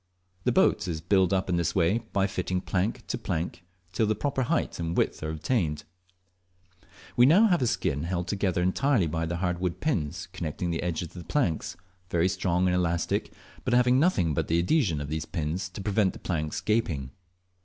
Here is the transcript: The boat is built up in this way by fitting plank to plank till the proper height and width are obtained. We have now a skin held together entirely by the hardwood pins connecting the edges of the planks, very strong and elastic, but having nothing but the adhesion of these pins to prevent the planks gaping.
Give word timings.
The 0.45 0.51
boat 0.51 0.87
is 0.87 0.99
built 0.99 1.31
up 1.31 1.47
in 1.47 1.57
this 1.57 1.75
way 1.75 1.99
by 2.11 2.25
fitting 2.25 2.59
plank 2.59 3.05
to 3.05 3.19
plank 3.19 3.63
till 3.93 4.07
the 4.07 4.15
proper 4.15 4.41
height 4.41 4.79
and 4.79 4.97
width 4.97 5.21
are 5.21 5.29
obtained. 5.29 5.83
We 7.15 7.27
have 7.27 7.51
now 7.51 7.55
a 7.55 7.67
skin 7.67 8.01
held 8.05 8.27
together 8.27 8.63
entirely 8.63 9.05
by 9.05 9.27
the 9.27 9.35
hardwood 9.35 9.79
pins 9.79 10.27
connecting 10.33 10.71
the 10.71 10.81
edges 10.81 11.09
of 11.09 11.13
the 11.13 11.23
planks, 11.23 11.77
very 12.09 12.29
strong 12.29 12.65
and 12.65 12.73
elastic, 12.73 13.31
but 13.63 13.75
having 13.75 13.99
nothing 13.99 14.33
but 14.33 14.47
the 14.47 14.57
adhesion 14.57 15.01
of 15.01 15.09
these 15.09 15.25
pins 15.25 15.69
to 15.69 15.81
prevent 15.81 16.13
the 16.13 16.17
planks 16.19 16.61
gaping. 16.61 17.11